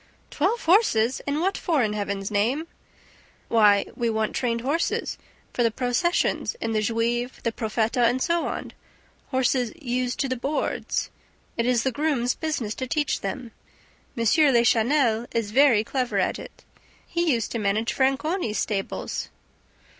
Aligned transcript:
"Twelve 0.31 0.63
horses! 0.65 1.21
And 1.27 1.41
what 1.41 1.55
for, 1.59 1.83
in 1.83 1.93
Heaven's 1.93 2.31
name?" 2.31 2.65
"Why, 3.49 3.85
we 3.95 4.09
want 4.09 4.35
trained 4.35 4.61
horses 4.61 5.19
for 5.53 5.61
the 5.61 5.69
processions 5.69 6.55
in 6.59 6.71
the 6.71 6.81
Juive, 6.81 7.39
The 7.43 7.51
Profeta 7.51 8.03
and 8.09 8.19
so 8.19 8.47
on; 8.47 8.73
horses 9.29 9.71
'used 9.79 10.19
to 10.21 10.27
the 10.27 10.35
boards.' 10.35 11.11
It 11.55 11.67
is 11.67 11.83
the 11.83 11.91
grooms' 11.91 12.33
business 12.33 12.73
to 12.81 12.87
teach 12.87 13.21
them. 13.21 13.51
M. 14.17 14.23
Lachenel 14.25 15.27
is 15.33 15.51
very 15.51 15.83
clever 15.83 16.17
at 16.17 16.39
it. 16.39 16.63
He 17.05 17.31
used 17.31 17.51
to 17.51 17.59
manage 17.59 17.93
Franconi's 17.93 18.57
stables." 18.57 19.29